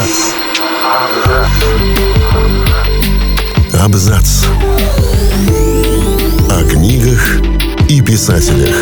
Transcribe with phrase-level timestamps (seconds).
[0.00, 0.32] Абзац.
[3.78, 4.44] Абзац.
[6.50, 7.40] О книгах
[7.86, 8.74] и писателях.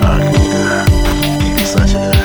[0.00, 0.88] О книгах
[1.38, 2.16] и писателях.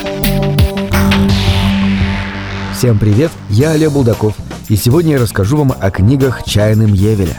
[2.75, 4.33] Всем привет, я Олег Булдаков,
[4.69, 7.37] и сегодня я расскажу вам о книгах Чайным Евеля.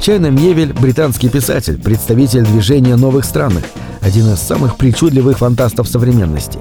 [0.00, 3.64] Чайным Евель– британский писатель, представитель движения новых странных,
[4.00, 6.58] один из самых причудливых фантастов современности.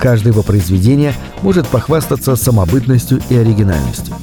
[0.00, 4.14] Каждое его произведение может похвастаться самобытностью и оригинальностью.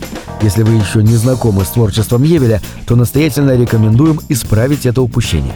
[0.42, 5.54] Если вы еще не знакомы с творчеством Евеля, то настоятельно рекомендуем исправить это упущение.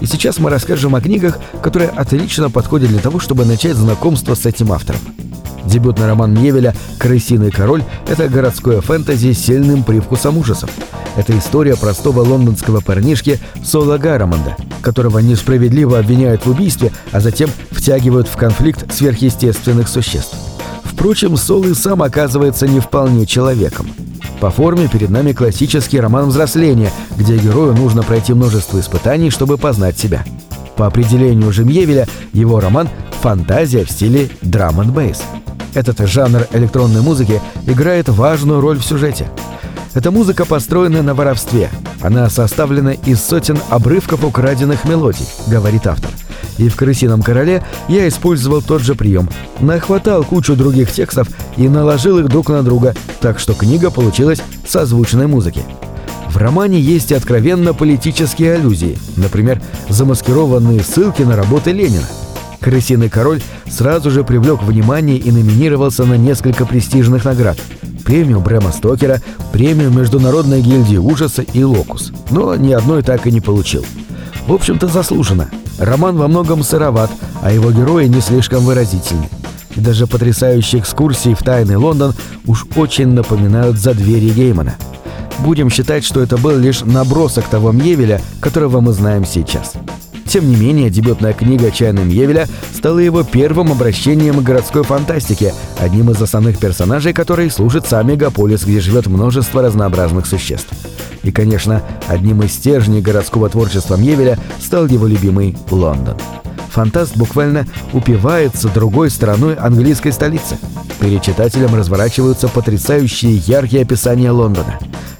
[0.00, 4.44] И сейчас мы расскажем о книгах, которые отлично подходят для того, чтобы начать знакомство с
[4.46, 5.00] этим автором.
[5.64, 10.70] Дебютный роман Мьевеля «Крысиный король»— это городское фэнтези с сильным привкусом ужасов.
[11.16, 18.28] Это история простого лондонского парнишки Сола Гарамонда, которого несправедливо обвиняют в убийстве, а затем втягивают
[18.28, 20.36] в конфликт сверхъестественных существ.
[20.84, 23.88] Впрочем, Сол и сам оказывается не вполне человеком.
[24.40, 29.98] По форме перед нами классический роман взросления, где герою нужно пройти множество испытаний, чтобы познать
[29.98, 30.24] себя.
[30.76, 32.88] По определению Жемьевеля, его роман–
[33.22, 35.22] фантазия в стиле драм н бейс.
[35.74, 39.28] Этот жанр электронной музыки играет важную роль в сюжете.
[39.94, 41.70] Эта музыка построена на воровстве.
[42.02, 46.10] Она составлена из сотен обрывков украденных мелодий, говорит автор.
[46.58, 49.28] И в «Крысином короле» я использовал тот же прием.
[49.60, 55.28] Нахватал кучу других текстов и наложил их друг на друга, так что книга получилась созвучной
[55.28, 55.62] музыки.
[56.28, 62.06] В романе есть откровенно политические аллюзии, например, замаскированные ссылки на работы Ленина–
[62.62, 67.58] «Крысиный король» сразу же привлек внимание и номинировался на несколько престижных наград.
[68.04, 69.20] Премию Брэма Стокера,
[69.52, 72.12] премию Международной гильдии ужаса и «Локус».
[72.30, 73.84] Но ни одной так и не получил.
[74.46, 75.50] В общем-то, заслуженно.
[75.78, 77.10] Роман во многом сыроват,
[77.42, 79.28] а его герои не слишком выразительны.
[79.76, 82.14] И даже потрясающие экскурсии в тайный Лондон
[82.46, 84.76] уж очень напоминают за двери Геймана.
[85.38, 89.74] Будем считать, что это был лишь набросок того Мьевеля, которого мы знаем сейчас.
[90.32, 96.10] Тем не менее, дебютная книга Чайным Евеля стала его первым обращением к городской фантастике, одним
[96.10, 100.70] из основных персонажей которой служит сам мегаполис, где живет множество разнообразных существ.
[101.22, 106.16] И, конечно, одним из стержней городского творчества Мьевеля стал его любимый Лондон.
[106.70, 110.56] Фантаст буквально упивается другой стороной английской столицы.
[110.98, 114.78] Перед читателем разворачиваются потрясающие яркие описания Лондона.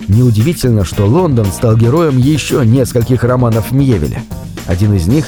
[0.08, 4.22] Неудивительно, что Лондон стал героем еще нескольких романов Мьевеля–
[4.66, 5.26] один из них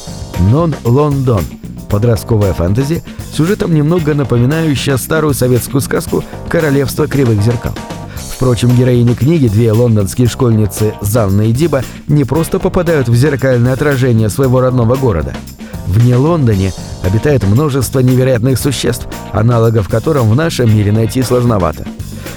[0.50, 1.44] «Нон Лондон»—
[1.90, 3.02] подростковая фэнтези,
[3.32, 7.72] сюжетом немного напоминающая старую советскую сказку «Королевство кривых зеркал».
[8.16, 14.28] Впрочем, героини книги, две лондонские школьницы Занна и Диба, не просто попадают в зеркальное отражение
[14.28, 15.34] своего родного города.
[15.86, 16.72] Вне Лондоне
[17.04, 21.86] обитает множество невероятных существ, аналогов которым в нашем мире найти сложновато.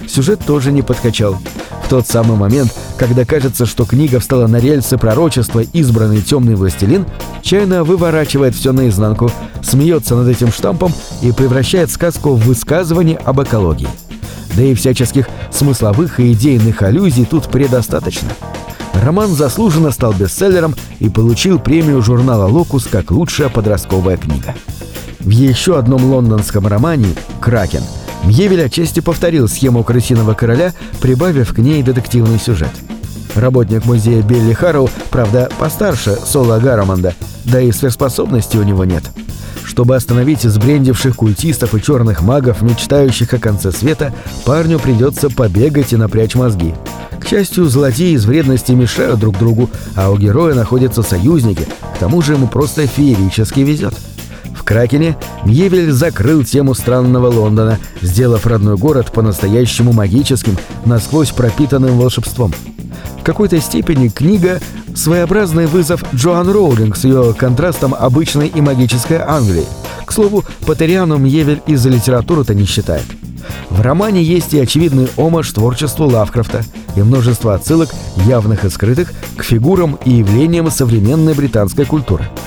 [0.07, 1.37] Сюжет тоже не подкачал.
[1.89, 7.05] Тот самый момент, когда кажется, что книга встала на рельсы пророчества «Избранный темный властелин»,
[7.41, 9.31] Чайна выворачивает все наизнанку,
[9.63, 13.87] смеется над этим штампом и превращает сказку в высказывание об экологии.
[14.57, 18.29] Да и всяческих смысловых и идейных аллюзий тут предостаточно.
[18.93, 24.55] Роман заслуженно стал бестселлером и получил премию журнала «Локус» как лучшая подростковая книга.
[25.19, 27.83] В еще одном лондонском романе «Кракен»
[28.27, 32.71] Мьевель отчасти повторил схему «Крысиного короля», прибавив к ней детективный сюжет.
[33.35, 39.03] Работник музея Билли Харроу, правда, постарше Соло Гарамонда, да и сверхспособностей у него нет.
[39.63, 45.95] Чтобы остановить сбрендивших культистов и черных магов, мечтающих о конце света, парню придется побегать и
[45.95, 46.73] напрячь мозги.
[47.21, 52.21] К счастью, злодеи из вредности мешают друг другу, а у героя находятся союзники, к тому
[52.21, 53.93] же ему просто феерически везет.
[54.67, 62.53] Кракене Мьевель закрыл тему странного Лондона, сделав родной город по-настоящему магическим, насквозь пропитанным волшебством.
[63.17, 64.59] В какой-то степени книга–
[64.93, 69.63] своеобразный вызов Джоан Роулинг с ее контрастом обычной и магической Англии.
[70.05, 73.05] К слову, Патериану Мьевель из-за литературы-то не считает.
[73.69, 76.65] В романе есть и очевидный омаж творчеству Лавкрафта,
[76.97, 77.89] и множество отсылок,
[78.25, 82.25] явных и скрытых, к фигурам и явлениям современной британской культуры–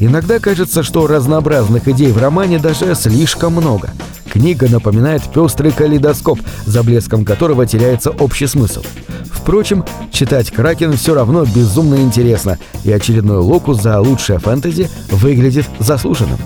[0.00, 3.90] Иногда кажется, что разнообразных идей в романе даже слишком много.
[4.30, 8.82] Книга напоминает пестрый калейдоскоп, за блеском которого теряется общий смысл.
[9.30, 16.38] Впрочем, читать «Кракен» все равно безумно интересно, и очередной локус за лучшее фэнтези выглядит заслуженным.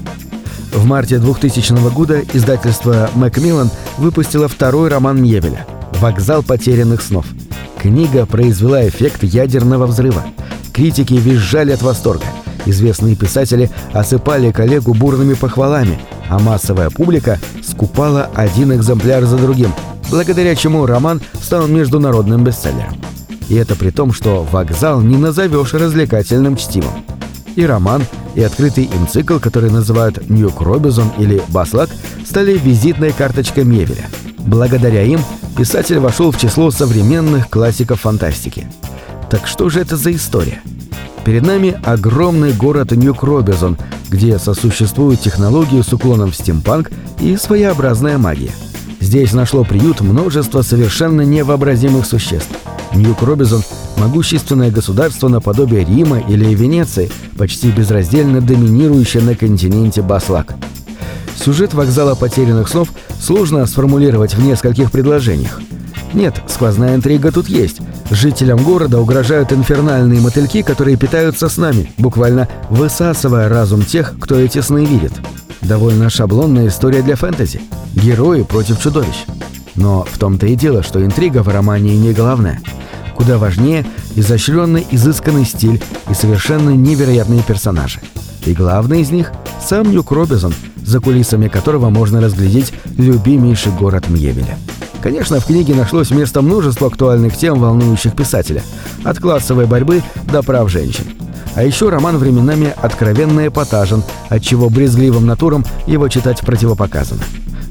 [0.75, 5.67] В марте 2000 года издательство «Макмиллан» выпустило второй роман Мьевеля
[6.01, 7.25] «Вокзал потерянных снов».
[7.81, 10.25] Книга произвела эффект ядерного взрыва.
[10.75, 12.25] Критики визжали от восторга–
[12.69, 15.99] Известные писатели осыпали коллегу бурными похвалами,
[16.29, 19.73] а массовая публика скупала один экземпляр за другим.
[20.11, 23.01] благодаря чему роман стал международным бестселлером.
[23.49, 26.93] И это при том, что «Вокзал» не назовешь развлекательным чтивом.
[27.57, 28.05] И роман,
[28.35, 31.89] и открытый им цикл, который называют «Ньюк Робизон» или «Баслак»,
[32.27, 34.09] стали визитной карточкой Мевеля.
[34.41, 35.21] Благодаря им
[35.57, 38.67] писатель вошел в число современных классиков фантастики.
[39.31, 40.61] Так что же это за история?
[41.29, 43.77] Перед нами огромный город Ньюк-Робизон,
[44.09, 46.91] где сосуществуют технологии с уклоном в стимпанк
[47.21, 48.53] и своеобразная магия.
[48.99, 52.49] Здесь нашло приют множество совершенно невообразимых существ.
[52.95, 53.63] Ньюк-Робизон–
[53.99, 60.55] могущественное государство наподобие Рима или Венеции, почти безраздельно доминирующее на континенте Баслак.
[61.37, 62.89] Сюжет вокзала потерянных снов
[63.21, 65.61] сложно сформулировать в нескольких предложениях.
[66.15, 67.81] Нет, сквозная интрига тут есть.
[68.11, 74.61] Жителям города угрожают инфернальные мотыльки, которые питаются с нами, буквально высасывая разум тех, кто эти
[74.61, 75.13] сны видит.
[75.61, 77.61] Довольно шаблонная история для фэнтези.
[77.95, 79.27] Герои против чудовищ.
[79.75, 82.61] Но в том-то и дело, что интрига в романе не главная.
[83.15, 83.85] Куда важнее
[84.17, 88.01] изощренный изысканный стиль и совершенно невероятные персонажи.
[88.47, 94.57] И главный из них– сам Нюк Робизон, за кулисами которого можно разглядеть любимейший город Мьевеля.
[95.03, 98.63] Конечно, в книге нашлось место множество актуальных тем, волнующих писателя.
[99.05, 101.05] От классовой борьбы до прав женщин.
[101.55, 107.23] А еще роман временами откровенно эпатажен, отчего брезгливым натурам его читать противопоказано.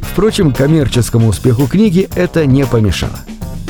[0.02, 3.20] Впрочем, коммерческому успеху книги это не помешало.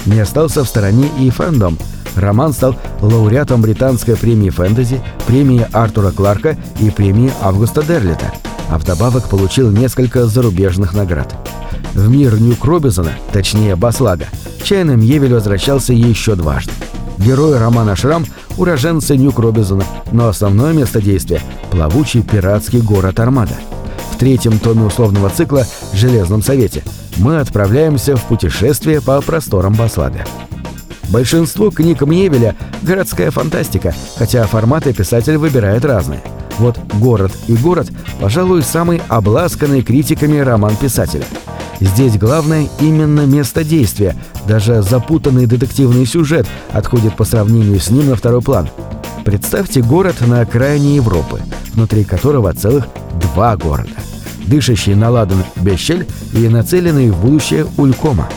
[0.06, 1.78] Не остался в стороне и фэндом.
[2.16, 8.34] Роман стал лауреатом британской премии фэнтези, премии Артура Кларка и премии Августа Дерлита,
[8.70, 11.47] а вдобавок получил несколько зарубежных наград.
[11.94, 14.26] В мир Нюк Робинсона, точнее Баслага,
[14.64, 16.72] чайным Евель возвращался еще дважды.
[17.18, 18.26] Герой романа «Шрам»–
[18.58, 21.42] уроженцы Нюк Робинсона, но основное место действия–
[21.72, 23.56] плавучий пиратский город Армада.
[24.12, 26.84] В третьем томе условного цикла «Железном совете»
[27.18, 30.26] мы отправляемся в путешествие по просторам Баслага.
[31.10, 36.22] Большинство книг Мьевеля– городская фантастика, хотя форматы писатель выбирает разные.
[36.60, 37.88] Вот «Город и город»–
[38.22, 41.26] пожалуй, самый обласканный критиками роман писателя–
[41.80, 44.16] Здесь главное именно место действия.
[44.48, 48.70] Даже запутанный детективный сюжет отходит по сравнению с ним на второй план.
[49.24, 51.42] Представьте город на окраине Европы,
[51.74, 52.88] внутри которого целых
[53.20, 53.92] два города.
[54.46, 58.30] Дышащий на ладан Бещель и нацеленный в будущее Улькома.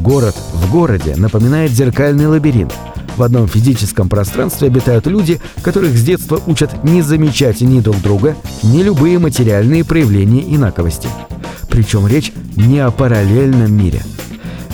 [0.00, 2.74] Город в городе напоминает зеркальный лабиринт.
[3.20, 8.34] В одном физическом пространстве обитают люди, которых с детства учат не замечать ни друг друга,
[8.62, 11.06] ни любые материальные проявления инаковости.
[11.68, 14.00] Причем речь не о параллельном мире.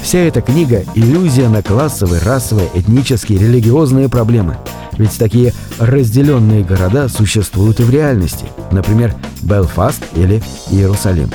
[0.01, 4.57] Вся эта книга– иллюзия на классовые, расовые, этнические, религиозные проблемы.
[4.97, 8.47] Ведь такие разделенные города существуют и в реальности.
[8.71, 10.41] Например, Белфаст или
[10.71, 11.31] Иерусалим.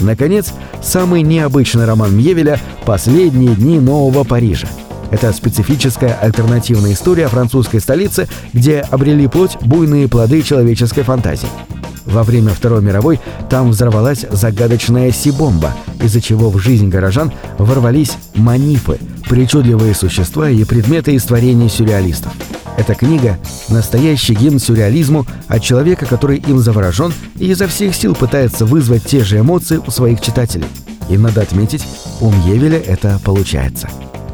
[0.00, 0.52] Наконец,
[0.82, 4.68] самый необычный роман Мьевеля «Последние дни Нового Парижа».
[5.14, 11.46] Это специфическая альтернативная история французской столицы, где обрели плоть буйные плоды человеческой фантазии.
[12.04, 15.72] Во время Второй мировой там взорвалась загадочная Си-бомба,
[16.02, 18.98] из-за чего в жизнь горожан ворвались манипы,
[19.30, 22.32] причудливые существа и предметы из творений сюрреалистов.
[22.76, 23.38] Эта книга–
[23.68, 29.22] настоящий гимн сюрреализму от человека, который им заворожен и изо всех сил пытается вызвать те
[29.22, 30.66] же эмоции у своих читателей.
[31.08, 31.86] И надо отметить,
[32.20, 33.88] у Мьевеля это получается.